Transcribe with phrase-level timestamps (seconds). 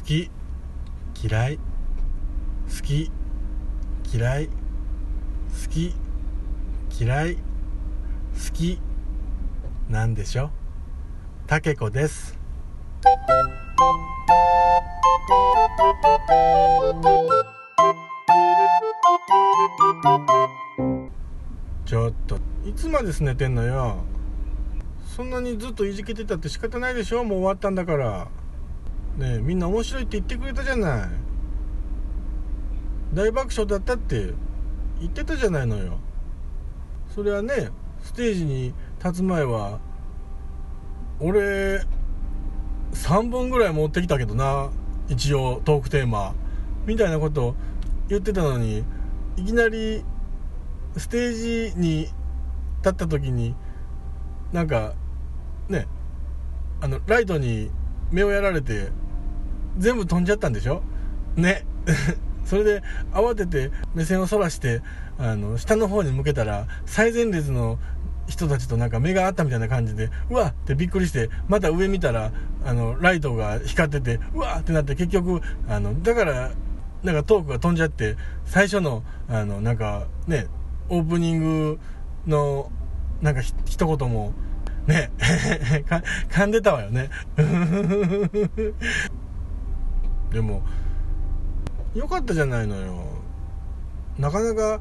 [0.00, 0.30] 好き
[1.22, 1.62] 嫌い好
[2.82, 3.12] き
[4.12, 4.52] 嫌い好
[5.68, 5.94] き
[6.98, 7.40] 嫌い好
[8.52, 8.80] き
[9.90, 10.50] なんでしょ？
[11.46, 12.38] たけこです。
[21.84, 23.98] ちょっといつまですねてんのよ？
[25.14, 27.22] そんなにずっといじけてたって仕方ないでしょ？
[27.22, 28.28] もう終わったんだから。
[29.20, 31.08] ねみんな面白いって言ってくれたじゃない。
[33.14, 34.32] 大爆笑だったって
[35.00, 35.98] 言ってたじゃないのよ。
[37.14, 37.70] それはね
[38.02, 39.80] ステージに立つ前は
[41.20, 41.82] 俺
[42.92, 44.70] 3本ぐらい持ってきたけどな
[45.08, 46.34] 一応トークテーマ。
[46.86, 47.54] みたいなこと
[48.08, 48.84] 言ってたのに
[49.36, 50.02] いきなり
[50.96, 52.14] ステージに立
[52.88, 53.54] った時に
[54.50, 54.94] なんか
[55.68, 55.86] ね
[56.80, 57.70] あのライトに
[58.10, 58.88] 目をやられて
[59.78, 60.82] 全部飛んじゃったんでしょ？
[61.36, 61.64] ね。
[62.44, 64.82] それで慌てて目線をそらして
[65.18, 67.78] あの下の方に向けたら最前列の
[68.26, 72.32] 人たちとなんか目が合ったみたいな感じでうわってびっくりしてまた上見たら
[72.64, 76.50] あのライトが光っててうわってなって結局あのだから
[77.04, 78.16] なんかトークが飛んじゃって
[78.46, 80.46] 最初のあのなんかね
[80.88, 81.78] オープニング
[82.26, 82.70] の
[83.22, 84.32] なんかひ一言も
[84.86, 85.10] ね
[86.30, 87.10] 噛んでたわよね。
[90.32, 90.62] でも
[91.94, 93.04] よかったじゃないのよ。
[94.18, 94.80] なかなか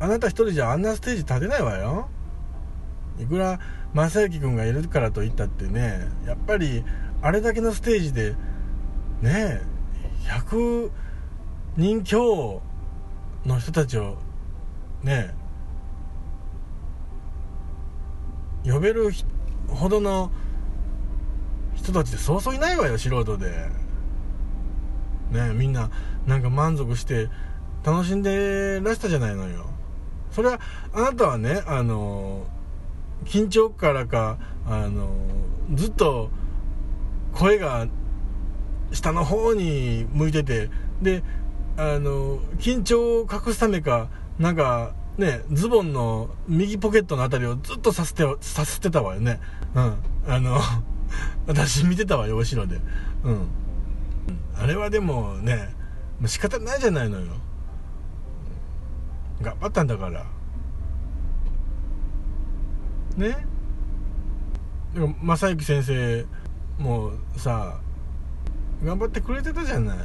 [0.00, 2.08] あなた一人じゃあんなステージ立てないわよ。
[3.20, 3.58] いくら
[3.92, 6.84] 正行君がいるからといったってねやっぱり
[7.20, 8.34] あれだけのステージで
[9.20, 9.62] ねえ
[10.28, 10.90] 100
[11.76, 12.62] 人強
[13.44, 14.18] の人たちを
[15.02, 15.34] ね
[18.64, 19.10] え呼べる
[19.68, 20.30] ほどの
[21.74, 23.87] 人たちでそうそういないわよ素人で。
[25.30, 25.90] ねみんな
[26.26, 27.28] なんか満足して
[27.84, 29.66] 楽しんでらしたじゃないのよ。
[30.30, 30.60] それは
[30.92, 32.46] あなたはねあの
[33.24, 35.10] 緊張からかあの
[35.74, 36.30] ずっと
[37.34, 37.86] 声が
[38.92, 40.70] 下の方に向いてて
[41.02, 41.22] で
[41.76, 49.40] あの緊張を隠すためかなんかねズボンの右ポケットのあたりをずっとさせてさせてたわよね。
[49.74, 49.94] うん。
[50.26, 50.60] あの
[51.46, 52.80] 私見てたわよ後ろで。
[53.24, 53.48] うん。
[54.56, 55.74] あれはでもね
[56.26, 57.32] 仕方ないじゃないのよ。
[59.40, 60.24] 頑張ったんだから。
[63.16, 63.46] ね？
[64.94, 66.26] でも正行先生
[66.78, 67.78] もさ
[68.84, 69.98] 頑張ってくれてたじゃない。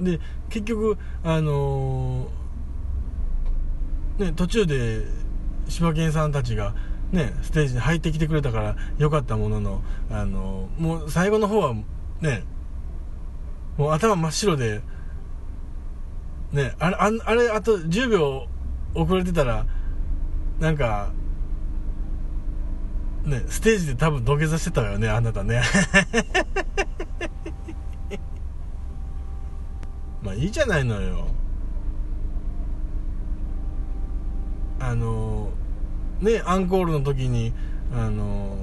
[0.00, 5.04] で結局あのー、ね途中で
[5.68, 6.74] 柴犬さんたちが
[7.12, 11.74] ねステージに入ってきてくれたからよかったもののあのー、もう最後の方は
[12.20, 12.44] ね
[13.76, 14.80] もう頭真っ白で
[16.52, 18.46] ねあれああれあと10秒
[18.94, 19.66] 遅れてたら
[20.58, 21.12] なんか
[23.24, 25.62] ねステージで多分土下座してたわよねあなたね。
[30.22, 31.28] まあいいじゃないのよ。
[34.80, 35.50] あの
[36.20, 37.52] ねアンコールの時に
[37.92, 38.56] あの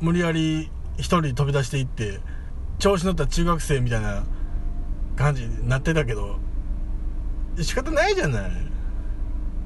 [0.00, 2.20] 無理やり一人飛び出していって
[2.78, 4.24] 調子乗った中学生みたいな
[5.16, 6.38] 感じになってたけど
[7.60, 8.50] 仕方ないじゃない。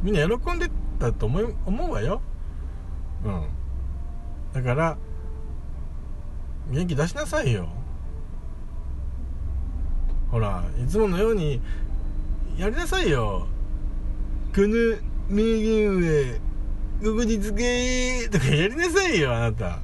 [0.02, 2.22] みんな喜んでたと思い思うわよ。
[3.24, 3.44] うん。
[4.54, 4.96] だから
[6.70, 7.68] 元気出しなさいよ。
[10.30, 11.60] ほらいつものように
[12.56, 13.46] やりなさいよ。
[14.54, 14.96] この
[15.28, 16.38] 名言は
[17.02, 19.80] ここにつけとかやりなさいよあなた。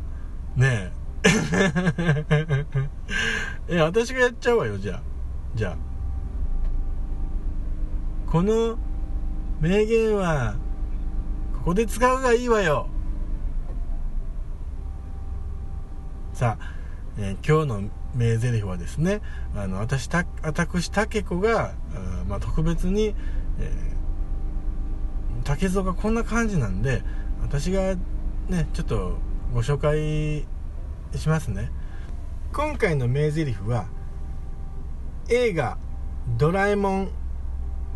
[0.56, 0.97] ねえ。
[3.68, 5.02] え私がやっちゃうわよじゃあ。
[5.54, 5.76] じゃあ。
[8.30, 8.78] この
[9.60, 10.56] 名言は
[11.58, 12.88] ここで使うがいいわよ。
[16.32, 16.72] さあ、
[17.18, 19.20] えー、今日の名台詞はですね
[19.56, 23.14] あの私た私竹子があ、まあ、特別に、
[23.58, 27.02] えー、竹蔵がこんな感じなんで
[27.42, 27.96] 私が
[28.48, 29.18] ねちょっと
[29.52, 30.46] ご紹介
[31.16, 31.70] しますね。
[32.52, 33.86] 今回の名台詞は
[35.28, 35.78] 映画
[36.38, 37.08] 「ドラえもん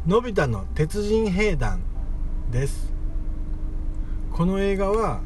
[0.06, 1.80] のび太の鉄人兵団」
[2.50, 2.92] です。
[4.32, 5.20] この映画は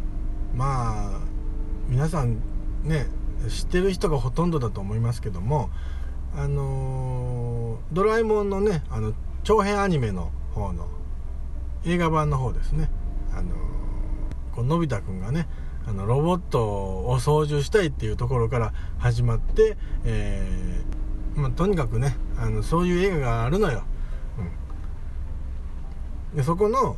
[0.54, 1.20] まあ
[1.88, 2.38] 皆さん
[2.82, 3.06] ね
[3.48, 5.70] 知ってる人がほとんどだと思いますけども
[6.34, 9.12] あのドラえもんのねあの
[9.44, 10.88] 長編アニメの方の
[11.84, 12.90] 映画版の方ですね。
[13.32, 13.54] あの
[14.54, 15.46] こののび太くんがね
[15.86, 23.84] あのロボットを操縦したいっていうところから始まって、えー、まあ、とにかくねあのそういう映画があるのよ、
[26.32, 26.96] うん、でそこの、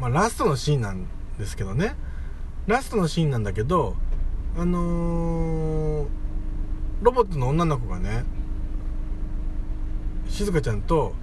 [0.00, 1.06] まあ、ラストのシーンなん
[1.38, 1.96] ですけどね。
[2.66, 3.96] ラストのシーンなんだけど
[4.56, 6.08] あのー、
[7.00, 8.24] ロボットの女の子がね
[10.28, 11.14] 静香ちゃんと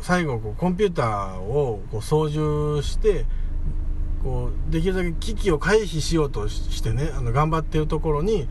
[0.00, 3.26] 最後こうコンピューターをこう操縦して
[4.22, 8.46] こうできるだけ危機を回避しようとしてねあの頑張ってるところに、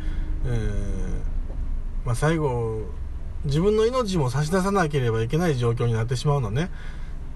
[0.45, 2.81] えー、まあ、最後
[3.45, 6.69] 自分の命も差し出さなければいけない状況になってしまうのね。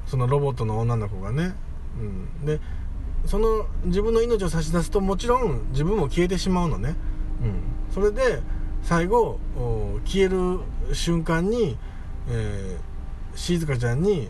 [0.07, 1.55] そのロボットの女の子がね、
[1.99, 2.59] うん、で
[3.25, 6.95] その自分の命を差し出すともちろん自分も消えてしまうのね、
[7.41, 8.41] うん、それで
[8.83, 9.39] 最後
[10.05, 10.59] 消える
[10.93, 11.77] 瞬間に、
[12.29, 14.29] えー、静香ちゃんに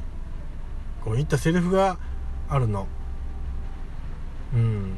[1.03, 1.97] こう言ったセリフが
[2.49, 2.87] あるの。
[4.53, 4.95] うん。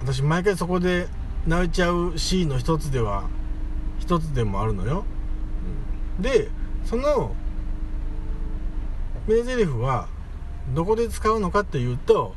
[0.00, 1.08] 私毎回そこで
[1.46, 3.24] 泣いちゃうシーンの一つでは
[3.98, 5.04] 一つでもあるのよ、
[6.18, 6.48] うん、で
[6.84, 7.34] その
[9.26, 10.08] 名台詞は
[10.74, 12.34] どこで使うのかっていうと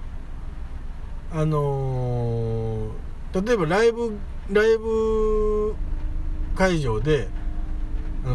[1.34, 4.18] あのー、例えばライブ
[4.50, 5.76] ライブ
[6.56, 7.28] 会場で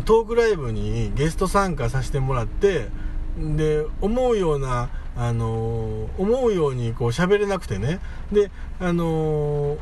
[0.05, 2.89] トークライブにゲスト参加させてもらって
[3.37, 8.01] で思うようなあの、思うようにこう喋れなくてね。
[8.31, 8.51] で
[8.81, 9.79] あの、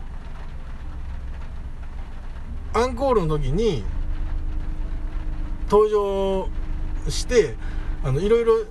[2.73, 3.85] アンコールの時に
[5.71, 6.49] 登場
[7.09, 7.55] して
[8.05, 8.65] あのいろいろ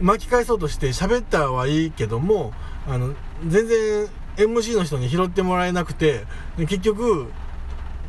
[0.00, 2.52] 巻き返そうとして喋ったはいいけども
[2.86, 3.14] あの
[3.46, 6.24] 全然 MC の人に拾ってもらえなくて
[6.56, 7.30] 結局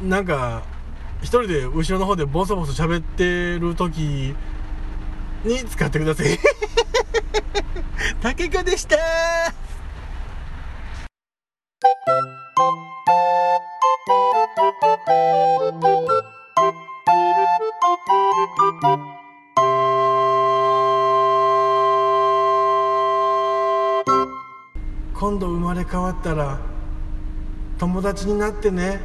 [0.03, 0.63] なんか
[1.21, 4.35] 一人で後ろの方でボソボソ喋ってる時
[5.43, 6.39] に使ってください。
[8.21, 8.97] 竹子でした。
[25.13, 26.57] 今度生まれ変わったら
[27.77, 28.99] 友達になってね。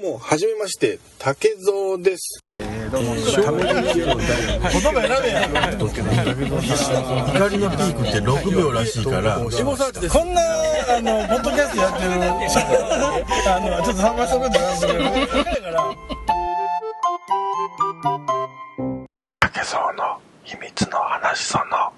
[0.00, 2.40] うもはじめまして竹蔵です。
[2.90, 3.62] どうも、言葉選
[5.22, 5.86] べや怒
[7.48, 9.04] りのピークって6秒らしい。
[9.04, 10.42] からこんな
[10.96, 12.12] あのポッドキャストやってる
[13.46, 14.66] あのちょっと参加しとくんだな
[19.40, 21.92] 竹蔵の秘密の話その。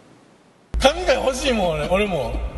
[0.78, 2.51] 神が欲しいもん俺俺も